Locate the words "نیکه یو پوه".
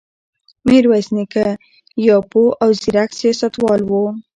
1.15-2.49